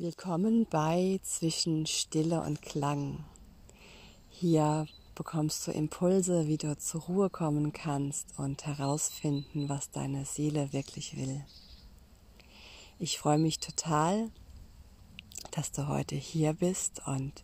Willkommen 0.00 0.64
bei 0.70 1.18
Zwischen 1.24 1.84
Stille 1.84 2.40
und 2.42 2.62
Klang. 2.62 3.24
Hier 4.28 4.86
bekommst 5.16 5.66
du 5.66 5.72
Impulse, 5.72 6.46
wie 6.46 6.56
du 6.56 6.78
zur 6.78 7.00
Ruhe 7.00 7.30
kommen 7.30 7.72
kannst 7.72 8.38
und 8.38 8.64
herausfinden, 8.64 9.68
was 9.68 9.90
deine 9.90 10.24
Seele 10.24 10.72
wirklich 10.72 11.16
will. 11.16 11.44
Ich 13.00 13.18
freue 13.18 13.38
mich 13.38 13.58
total, 13.58 14.30
dass 15.50 15.72
du 15.72 15.88
heute 15.88 16.14
hier 16.14 16.52
bist 16.52 17.02
und 17.04 17.42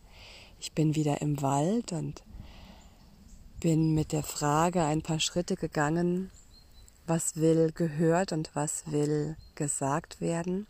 ich 0.60 0.70
bin 0.74 0.94
wieder 0.94 1.22
im 1.22 1.42
Wald 1.42 1.90
und 1.90 2.22
bin 3.58 3.94
mit 3.94 4.12
der 4.12 4.22
Frage 4.22 4.84
ein 4.84 5.02
paar 5.02 5.18
Schritte 5.18 5.56
gegangen, 5.56 6.30
was 7.04 7.34
will 7.34 7.72
gehört 7.72 8.30
und 8.30 8.54
was 8.54 8.84
will 8.92 9.36
gesagt 9.56 10.20
werden. 10.20 10.68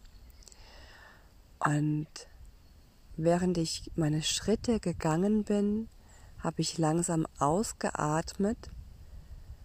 Und 1.65 2.07
während 3.17 3.57
ich 3.59 3.91
meine 3.97 4.23
Schritte 4.23 4.81
gegangen 4.81 5.45
bin, 5.45 5.89
habe 6.39 6.61
ich 6.61 6.77
langsam 6.77 7.27
ausgeatmet 7.39 8.71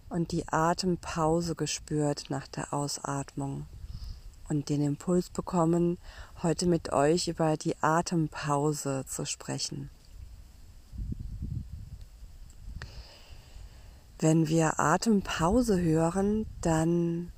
und 0.08 0.32
die 0.32 0.48
Atempause 0.48 1.56
gespürt 1.56 2.30
nach 2.30 2.48
der 2.48 2.73
Ausatmung 2.73 3.68
und 4.48 4.70
den 4.70 4.82
Impuls 4.82 5.30
bekommen, 5.30 5.98
heute 6.42 6.66
mit 6.66 6.92
euch 6.92 7.28
über 7.28 7.58
die 7.58 7.76
Atempause 7.82 9.04
zu 9.06 9.26
sprechen. 9.26 9.90
Wenn 14.18 14.48
wir 14.48 14.80
Atempause 14.80 15.80
hören, 15.80 16.45
dann 16.62 17.31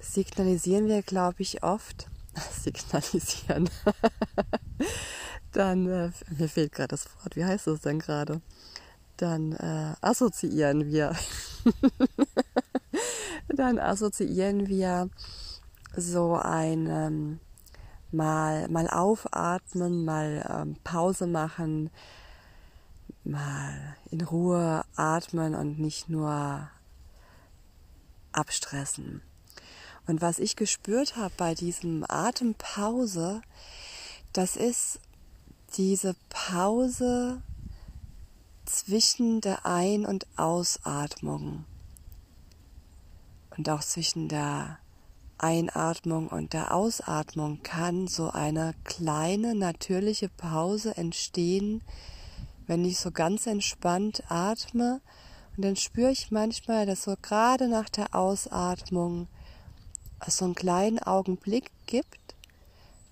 signalisieren 0.00 0.86
wir, 0.86 1.02
glaube 1.02 1.42
ich, 1.42 1.62
oft, 1.62 2.08
signalisieren. 2.52 3.68
Dann, 5.52 5.88
äh, 5.88 6.10
mir 6.36 6.48
fehlt 6.48 6.72
gerade 6.72 6.88
das 6.88 7.06
Wort, 7.06 7.36
wie 7.36 7.44
heißt 7.44 7.66
das 7.66 7.80
denn 7.80 7.98
gerade? 7.98 8.40
Dann 9.16 9.52
äh, 9.52 9.94
assoziieren 10.00 10.86
wir. 10.86 11.14
Dann 13.48 13.78
assoziieren 13.78 14.66
wir 14.66 15.08
so 15.96 16.34
ein 16.34 16.88
ähm, 16.88 17.40
mal, 18.10 18.68
mal 18.68 18.88
aufatmen, 18.88 20.04
mal 20.04 20.44
ähm, 20.48 20.76
Pause 20.82 21.26
machen, 21.26 21.90
mal 23.22 23.96
in 24.10 24.22
Ruhe 24.22 24.84
atmen 24.96 25.54
und 25.54 25.78
nicht 25.78 26.08
nur 26.08 26.68
abstressen. 28.32 29.22
Und 30.06 30.20
was 30.20 30.38
ich 30.38 30.56
gespürt 30.56 31.16
habe 31.16 31.32
bei 31.36 31.54
diesem 31.54 32.04
Atempause, 32.08 33.40
das 34.32 34.56
ist 34.56 35.00
diese 35.76 36.14
Pause 36.28 37.42
zwischen 38.64 39.40
der 39.40 39.66
Ein- 39.66 40.06
und 40.06 40.26
Ausatmung. 40.36 41.64
Und 43.56 43.68
auch 43.70 43.80
zwischen 43.80 44.28
der 44.28 44.78
Einatmung 45.38 46.28
und 46.28 46.52
der 46.52 46.74
Ausatmung 46.74 47.62
kann 47.62 48.08
so 48.08 48.30
eine 48.30 48.74
kleine 48.84 49.54
natürliche 49.54 50.28
Pause 50.28 50.96
entstehen, 50.96 51.82
wenn 52.66 52.84
ich 52.84 52.98
so 52.98 53.10
ganz 53.10 53.46
entspannt 53.46 54.22
atme. 54.28 55.00
Und 55.56 55.64
dann 55.64 55.76
spüre 55.76 56.10
ich 56.10 56.30
manchmal, 56.30 56.86
dass 56.86 57.04
so 57.04 57.14
gerade 57.20 57.68
nach 57.68 57.88
der 57.88 58.14
Ausatmung 58.14 59.28
so 60.30 60.44
einen 60.44 60.54
kleinen 60.54 60.98
Augenblick 60.98 61.70
gibt, 61.86 62.34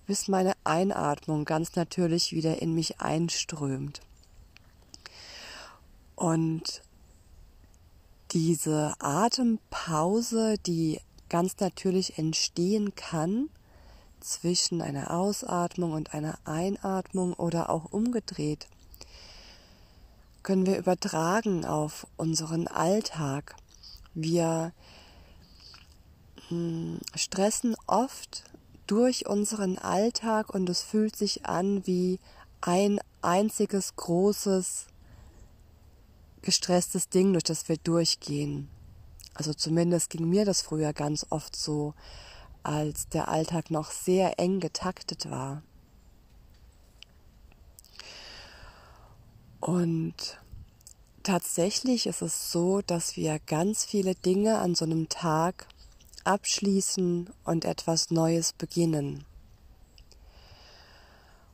bis 0.06 0.28
meine 0.28 0.54
Einatmung 0.64 1.44
ganz 1.44 1.76
natürlich 1.76 2.32
wieder 2.32 2.60
in 2.60 2.74
mich 2.74 3.00
einströmt. 3.00 4.00
Und 6.16 6.82
diese 8.32 8.94
Atempause, 8.98 10.56
die 10.58 11.00
ganz 11.28 11.58
natürlich 11.60 12.18
entstehen 12.18 12.94
kann 12.94 13.48
zwischen 14.20 14.80
einer 14.82 15.10
Ausatmung 15.10 15.92
und 15.92 16.14
einer 16.14 16.38
Einatmung 16.44 17.32
oder 17.34 17.70
auch 17.70 17.92
umgedreht, 17.92 18.68
können 20.42 20.66
wir 20.66 20.78
übertragen 20.78 21.64
auf 21.64 22.06
unseren 22.16 22.68
Alltag. 22.68 23.56
Wir 24.14 24.72
stressen 27.14 27.76
oft 27.86 28.44
durch 28.86 29.26
unseren 29.26 29.78
Alltag 29.78 30.54
und 30.54 30.68
es 30.68 30.82
fühlt 30.82 31.16
sich 31.16 31.46
an 31.46 31.86
wie 31.86 32.18
ein 32.60 33.00
einziges 33.22 33.96
großes 33.96 34.86
gestresstes 36.42 37.08
Ding, 37.08 37.32
durch 37.32 37.44
das 37.44 37.68
wir 37.68 37.76
durchgehen. 37.76 38.68
Also 39.34 39.54
zumindest 39.54 40.10
ging 40.10 40.28
mir 40.28 40.44
das 40.44 40.60
früher 40.60 40.92
ganz 40.92 41.26
oft 41.30 41.56
so, 41.56 41.94
als 42.62 43.08
der 43.08 43.28
Alltag 43.28 43.70
noch 43.70 43.90
sehr 43.90 44.38
eng 44.38 44.60
getaktet 44.60 45.30
war. 45.30 45.62
Und 49.60 50.40
tatsächlich 51.22 52.06
ist 52.06 52.20
es 52.20 52.50
so, 52.50 52.82
dass 52.82 53.16
wir 53.16 53.38
ganz 53.38 53.84
viele 53.84 54.14
Dinge 54.14 54.58
an 54.58 54.74
so 54.74 54.84
einem 54.84 55.08
Tag 55.08 55.66
abschließen 56.24 57.30
und 57.44 57.64
etwas 57.64 58.10
Neues 58.10 58.52
beginnen. 58.52 59.24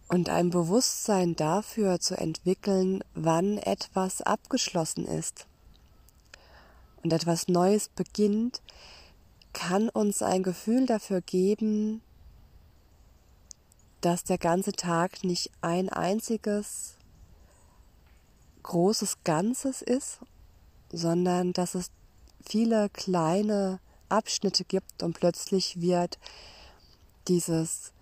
Und 0.08 0.30
ein 0.30 0.50
Bewusstsein 0.50 1.36
dafür 1.36 2.00
zu 2.00 2.16
entwickeln, 2.16 3.04
wann 3.14 3.58
etwas 3.58 4.22
abgeschlossen 4.22 5.06
ist 5.06 5.46
und 7.02 7.12
etwas 7.12 7.48
Neues 7.48 7.88
beginnt, 7.90 8.62
kann 9.52 9.88
uns 9.88 10.22
ein 10.22 10.42
Gefühl 10.42 10.86
dafür 10.86 11.20
geben, 11.20 12.00
dass 14.00 14.24
der 14.24 14.38
ganze 14.38 14.72
Tag 14.72 15.24
nicht 15.24 15.50
ein 15.60 15.88
einziges 15.88 16.96
großes 18.62 19.24
Ganzes 19.24 19.82
ist, 19.82 20.20
sondern 20.92 21.52
dass 21.52 21.74
es 21.74 21.90
viele 22.40 22.88
kleine 22.90 23.80
Abschnitte 24.08 24.64
gibt 24.64 25.02
und 25.02 25.18
plötzlich 25.18 25.80
wird 25.80 26.18
dieses 27.28 27.92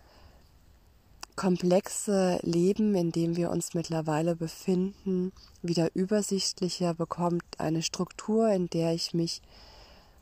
komplexe 1.36 2.38
Leben, 2.42 2.94
in 2.94 3.12
dem 3.12 3.36
wir 3.36 3.50
uns 3.50 3.74
mittlerweile 3.74 4.34
befinden, 4.34 5.32
wieder 5.62 5.94
übersichtlicher, 5.94 6.94
bekommt 6.94 7.44
eine 7.58 7.82
Struktur, 7.82 8.48
in 8.48 8.68
der 8.68 8.94
ich 8.94 9.12
mich 9.12 9.42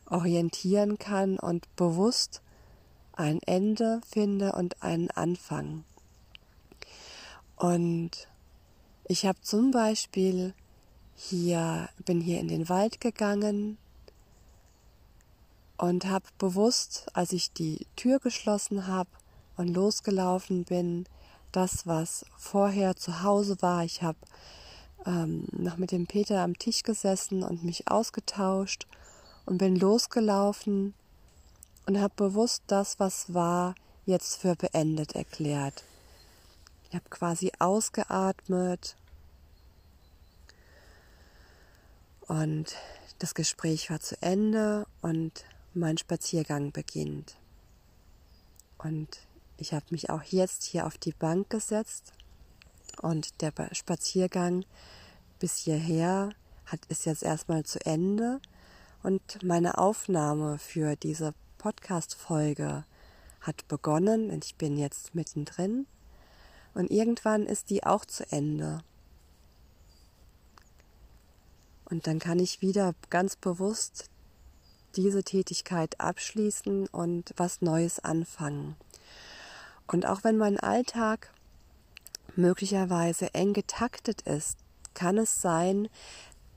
orientieren 0.07 0.99
kann 0.99 1.39
und 1.39 1.73
bewusst 1.77 2.41
ein 3.13 3.41
Ende 3.43 4.01
finde 4.05 4.51
und 4.51 4.83
einen 4.83 5.09
Anfang. 5.09 5.85
Und 7.55 8.11
ich 9.07 9.25
habe 9.25 9.39
zum 9.41 9.71
Beispiel 9.71 10.53
hier, 11.15 11.89
bin 12.05 12.19
hier 12.19 12.41
in 12.41 12.49
den 12.49 12.67
Wald 12.67 12.99
gegangen, 12.99 13.77
und 15.77 16.05
habe 16.05 16.25
bewusst, 16.37 17.07
als 17.13 17.31
ich 17.33 17.51
die 17.51 17.87
Tür 17.95 18.19
geschlossen 18.19 18.87
habe 18.87 19.09
und 19.57 19.69
losgelaufen 19.69 20.63
bin, 20.63 21.05
das, 21.51 21.87
was 21.87 22.25
vorher 22.37 22.95
zu 22.95 23.23
Hause 23.23 23.57
war, 23.61 23.83
ich 23.83 24.01
habe 24.03 24.17
ähm, 25.05 25.45
noch 25.51 25.77
mit 25.77 25.91
dem 25.91 26.07
Peter 26.07 26.41
am 26.41 26.57
Tisch 26.57 26.83
gesessen 26.83 27.43
und 27.43 27.63
mich 27.63 27.89
ausgetauscht 27.89 28.87
und 29.45 29.57
bin 29.57 29.75
losgelaufen 29.75 30.93
und 31.85 31.99
habe 31.99 32.13
bewusst 32.15 32.63
das, 32.67 32.99
was 32.99 33.33
war, 33.33 33.75
jetzt 34.05 34.37
für 34.37 34.55
beendet 34.55 35.15
erklärt. 35.15 35.83
Ich 36.89 36.95
habe 36.95 37.09
quasi 37.09 37.51
ausgeatmet 37.59 38.95
und 42.27 42.75
das 43.19 43.33
Gespräch 43.33 43.89
war 43.89 43.99
zu 43.99 44.21
Ende 44.21 44.85
und 45.01 45.45
mein 45.75 45.97
Spaziergang 45.97 46.71
beginnt. 46.71 47.35
Und 48.77 49.19
ich 49.57 49.73
habe 49.73 49.85
mich 49.89 50.09
auch 50.09 50.23
jetzt 50.23 50.63
hier 50.63 50.85
auf 50.85 50.97
die 50.97 51.13
Bank 51.13 51.49
gesetzt 51.49 52.13
und 53.01 53.41
der 53.41 53.53
Spaziergang 53.71 54.65
bis 55.39 55.57
hierher 55.57 56.31
hat 56.65 56.79
ist 56.87 57.05
jetzt 57.05 57.23
erstmal 57.23 57.63
zu 57.63 57.83
Ende 57.85 58.39
und 59.03 59.43
meine 59.43 59.77
Aufnahme 59.77 60.57
für 60.57 60.95
diese 60.95 61.33
Podcast 61.57 62.15
Folge 62.15 62.85
hat 63.41 63.67
begonnen 63.67 64.29
und 64.31 64.45
ich 64.45 64.55
bin 64.55 64.77
jetzt 64.77 65.13
mittendrin 65.13 65.85
und 66.73 66.91
irgendwann 66.91 67.45
ist 67.45 67.69
die 67.69 67.83
auch 67.83 68.05
zu 68.05 68.29
Ende. 68.31 68.79
Und 71.85 72.07
dann 72.07 72.19
kann 72.19 72.39
ich 72.39 72.61
wieder 72.61 72.95
ganz 73.09 73.35
bewusst 73.35 74.09
diese 74.95 75.23
Tätigkeit 75.23 75.99
abschließen 75.99 76.87
und 76.87 77.33
was 77.37 77.61
Neues 77.61 77.99
anfangen. 77.99 78.75
Und 79.87 80.05
auch 80.05 80.23
wenn 80.23 80.37
mein 80.37 80.59
Alltag 80.59 81.31
möglicherweise 82.35 83.33
eng 83.33 83.53
getaktet 83.53 84.21
ist, 84.21 84.57
kann 84.93 85.17
es 85.17 85.41
sein, 85.41 85.89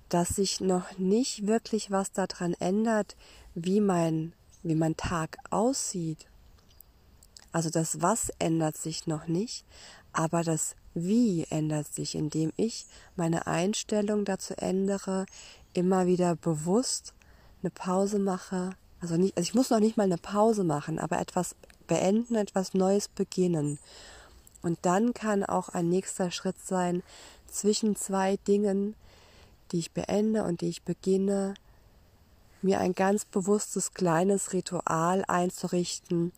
dass 0.08 0.30
sich 0.30 0.60
noch 0.60 0.96
nicht 0.98 1.46
wirklich 1.46 1.90
was 1.90 2.12
daran 2.12 2.54
ändert, 2.54 3.16
wie 3.54 3.80
mein, 3.80 4.32
wie 4.62 4.74
mein 4.74 4.96
Tag 4.96 5.38
aussieht. 5.50 6.26
Also 7.52 7.70
das 7.70 8.00
Was 8.00 8.30
ändert 8.38 8.76
sich 8.76 9.06
noch 9.06 9.26
nicht, 9.26 9.64
aber 10.12 10.42
das 10.42 10.76
Wie 10.94 11.46
ändert 11.50 11.92
sich, 11.92 12.14
indem 12.14 12.52
ich 12.56 12.86
meine 13.16 13.46
Einstellung 13.46 14.24
dazu 14.24 14.54
ändere, 14.56 15.26
immer 15.72 16.06
wieder 16.06 16.36
bewusst 16.36 17.14
eine 17.62 17.70
Pause 17.70 18.18
mache. 18.18 18.70
Also, 19.00 19.16
nicht, 19.16 19.36
also 19.36 19.48
ich 19.48 19.54
muss 19.54 19.70
noch 19.70 19.80
nicht 19.80 19.96
mal 19.96 20.04
eine 20.04 20.18
Pause 20.18 20.64
machen, 20.64 20.98
aber 20.98 21.18
etwas 21.20 21.54
beenden, 21.86 22.34
etwas 22.34 22.74
Neues 22.74 23.08
beginnen. 23.08 23.78
Und 24.62 24.78
dann 24.82 25.14
kann 25.14 25.44
auch 25.44 25.68
ein 25.68 25.88
nächster 25.88 26.30
Schritt 26.30 26.56
sein, 26.64 27.02
zwischen 27.46 27.96
zwei 27.96 28.36
Dingen, 28.36 28.94
die 29.72 29.78
ich 29.78 29.92
beende 29.92 30.44
und 30.44 30.60
die 30.60 30.68
ich 30.68 30.82
beginne, 30.82 31.54
mir 32.60 32.80
ein 32.80 32.92
ganz 32.92 33.24
bewusstes 33.24 33.94
kleines 33.94 34.52
Ritual 34.52 35.24
einzurichten, 35.28 36.32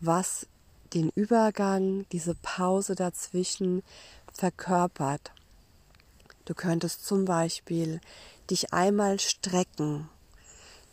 was 0.00 0.46
den 0.92 1.10
Übergang, 1.14 2.06
diese 2.12 2.34
Pause 2.34 2.94
dazwischen 2.94 3.82
verkörpert. 4.32 5.32
Du 6.44 6.54
könntest 6.54 7.04
zum 7.04 7.24
Beispiel 7.24 8.00
dich 8.50 8.72
einmal 8.72 9.18
strecken, 9.18 10.08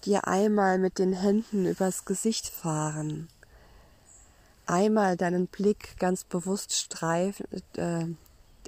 dir 0.06 0.28
einmal 0.28 0.78
mit 0.78 1.00
den 1.00 1.14
Händen 1.14 1.66
übers 1.66 2.06
Gesicht 2.06 2.48
fahren, 2.48 3.30
einmal 4.66 5.18
deinen 5.18 5.48
Blick 5.48 5.98
ganz 5.98 6.24
bewusst 6.24 6.74
streifen, 6.74 7.46
äh, 7.76 8.06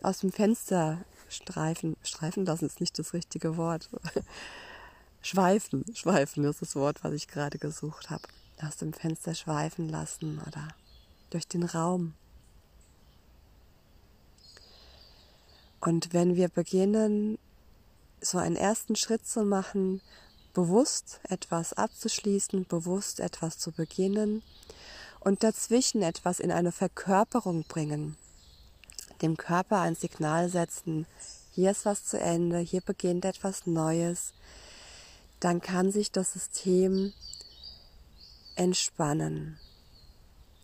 aus 0.02 0.20
dem 0.20 0.32
Fenster 0.32 1.00
streifen, 1.30 1.96
streifen 2.04 2.46
lassen 2.46 2.66
ist 2.66 2.80
nicht 2.80 2.98
das 3.00 3.14
richtige 3.14 3.58
Wort. 3.58 3.90
schweifen, 5.22 5.84
schweifen 5.96 6.44
ist 6.44 6.62
das 6.62 6.76
Wort, 6.76 7.04
was 7.04 7.14
ich 7.14 7.28
gerade 7.28 7.58
gesucht 7.58 8.10
habe. 8.10 8.24
Aus 8.62 8.78
dem 8.78 8.94
Fenster 8.94 9.34
schweifen 9.34 9.90
lassen 9.90 10.40
oder 10.48 10.68
durch 11.30 11.48
den 11.48 11.64
Raum. 11.64 12.14
Und 15.82 16.14
wenn 16.14 16.36
wir 16.36 16.48
beginnen, 16.48 17.38
so 18.22 18.38
einen 18.38 18.56
ersten 18.56 18.96
Schritt 18.96 19.28
zu 19.28 19.44
machen, 19.44 20.02
bewusst 20.56 21.20
etwas 21.30 21.74
abzuschließen, 21.74 22.66
bewusst 22.66 23.20
etwas 23.20 23.60
zu 23.60 23.72
beginnen 23.72 24.42
und 25.20 25.44
dazwischen 25.44 26.02
etwas 26.02 26.40
in 26.40 26.52
eine 26.52 26.72
Verkörperung 26.72 27.66
bringen, 27.66 28.18
dem 29.22 29.38
Körper 29.38 29.82
ein 29.82 29.96
Signal 29.96 30.50
setzen, 30.50 31.06
hier 31.52 31.72
ist 31.72 31.86
was 31.86 32.06
zu 32.06 32.20
Ende, 32.20 32.60
hier 32.60 32.82
beginnt 32.82 33.26
etwas 33.26 33.68
Neues, 33.68 34.34
dann 35.40 35.62
kann 35.62 35.92
sich 35.92 36.12
das 36.12 36.34
System 36.34 37.14
entspannen, 38.56 39.60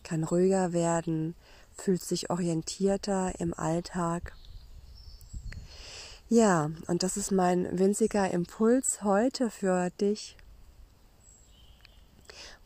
kann 0.03 0.23
ruhiger 0.23 0.73
werden, 0.73 1.35
fühlt 1.77 2.03
sich 2.03 2.29
orientierter 2.29 3.39
im 3.39 3.53
Alltag. 3.53 4.33
Ja, 6.33 6.71
und 6.87 7.03
das 7.03 7.17
ist 7.17 7.31
mein 7.31 7.77
winziger 7.77 8.31
Impuls 8.31 9.03
heute 9.03 9.49
für 9.49 9.89
dich, 9.89 10.37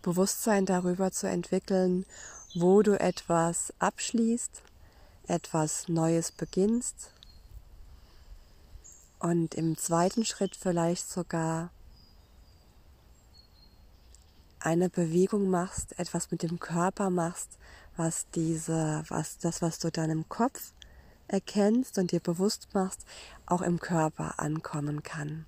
Bewusstsein 0.03 0.67
darüber 0.67 1.09
zu 1.09 1.27
entwickeln, 1.27 2.05
wo 2.53 2.83
du 2.83 2.99
etwas 2.99 3.73
abschließt, 3.79 4.61
etwas 5.25 5.87
Neues 5.87 6.31
beginnst 6.31 7.11
und 9.17 9.55
im 9.55 9.75
zweiten 9.79 10.25
Schritt 10.25 10.55
vielleicht 10.55 11.09
sogar 11.09 11.71
eine 14.59 14.89
Bewegung 14.89 15.49
machst, 15.49 15.97
etwas 15.97 16.29
mit 16.29 16.43
dem 16.43 16.59
Körper 16.59 17.09
machst, 17.09 17.57
was 17.97 18.27
diese, 18.35 19.03
was 19.07 19.39
das, 19.39 19.63
was 19.63 19.79
du 19.79 19.89
dann 19.89 20.11
im 20.11 20.29
Kopf 20.29 20.71
erkennst 21.27 21.97
und 21.97 22.11
dir 22.11 22.19
bewusst 22.19 22.69
machst, 22.73 23.05
auch 23.45 23.61
im 23.61 23.79
Körper 23.79 24.39
ankommen 24.39 25.03
kann. 25.03 25.45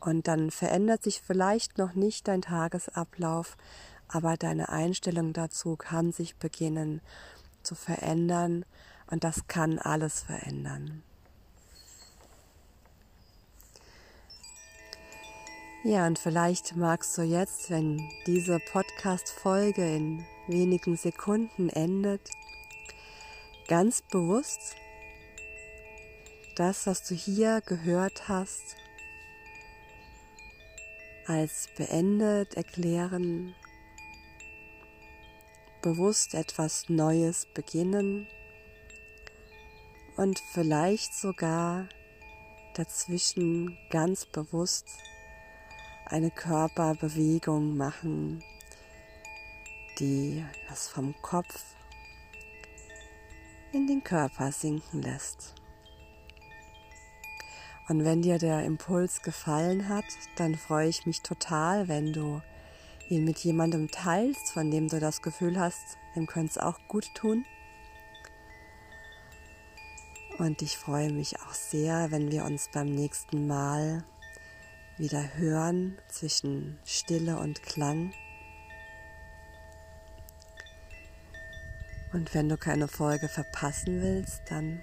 Und 0.00 0.28
dann 0.28 0.50
verändert 0.50 1.02
sich 1.02 1.20
vielleicht 1.20 1.78
noch 1.78 1.94
nicht 1.94 2.28
dein 2.28 2.42
Tagesablauf, 2.42 3.56
aber 4.06 4.36
deine 4.36 4.68
Einstellung 4.68 5.32
dazu 5.32 5.76
kann 5.76 6.12
sich 6.12 6.36
beginnen 6.36 7.00
zu 7.62 7.74
verändern 7.74 8.64
und 9.10 9.24
das 9.24 9.46
kann 9.48 9.78
alles 9.78 10.20
verändern. 10.20 11.02
Ja, 15.84 16.06
und 16.06 16.18
vielleicht 16.18 16.76
magst 16.76 17.16
du 17.16 17.22
jetzt, 17.22 17.70
wenn 17.70 18.02
diese 18.26 18.58
Podcast-Folge 18.72 19.94
in 19.94 20.24
wenigen 20.48 20.96
Sekunden 20.96 21.68
endet, 21.68 22.20
ganz 23.68 24.02
bewusst 24.10 24.74
das, 26.58 26.88
was 26.88 27.04
du 27.04 27.14
hier 27.14 27.60
gehört 27.60 28.28
hast, 28.28 28.76
als 31.26 31.68
beendet 31.76 32.54
erklären, 32.54 33.54
bewusst 35.82 36.34
etwas 36.34 36.88
Neues 36.88 37.46
beginnen 37.54 38.26
und 40.16 40.40
vielleicht 40.52 41.14
sogar 41.14 41.88
dazwischen 42.74 43.78
ganz 43.90 44.26
bewusst 44.26 44.88
eine 46.06 46.32
Körperbewegung 46.32 47.76
machen, 47.76 48.42
die 50.00 50.44
das 50.68 50.88
vom 50.88 51.14
Kopf 51.22 51.62
in 53.70 53.86
den 53.86 54.02
Körper 54.02 54.50
sinken 54.50 55.02
lässt. 55.02 55.57
Und 57.88 58.04
wenn 58.04 58.20
dir 58.20 58.38
der 58.38 58.64
Impuls 58.64 59.22
gefallen 59.22 59.88
hat, 59.88 60.04
dann 60.36 60.54
freue 60.54 60.88
ich 60.88 61.06
mich 61.06 61.22
total, 61.22 61.88
wenn 61.88 62.12
du 62.12 62.42
ihn 63.08 63.24
mit 63.24 63.38
jemandem 63.38 63.90
teilst, 63.90 64.52
von 64.52 64.70
dem 64.70 64.88
du 64.88 65.00
das 65.00 65.22
Gefühl 65.22 65.58
hast, 65.58 65.96
dem 66.14 66.26
könnte 66.26 66.50
es 66.50 66.58
auch 66.58 66.78
gut 66.88 67.14
tun. 67.14 67.46
Und 70.38 70.60
ich 70.60 70.76
freue 70.76 71.12
mich 71.12 71.40
auch 71.40 71.52
sehr, 71.52 72.10
wenn 72.10 72.30
wir 72.30 72.44
uns 72.44 72.68
beim 72.72 72.94
nächsten 72.94 73.46
Mal 73.46 74.04
wieder 74.98 75.36
hören 75.36 75.98
zwischen 76.08 76.78
Stille 76.84 77.38
und 77.38 77.62
Klang. 77.62 78.12
Und 82.12 82.34
wenn 82.34 82.48
du 82.48 82.56
keine 82.56 82.88
Folge 82.88 83.28
verpassen 83.28 84.02
willst, 84.02 84.42
dann 84.48 84.82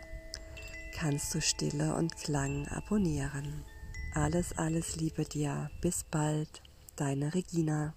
kannst 0.95 1.35
du 1.35 1.41
Stille 1.41 1.93
und 1.95 2.15
Klang 2.15 2.67
abonnieren. 2.69 3.65
Alles, 4.13 4.57
alles 4.57 4.95
Liebe 4.95 5.25
dir. 5.25 5.69
Bis 5.81 6.05
bald, 6.05 6.61
deine 6.95 7.33
Regina. 7.33 7.93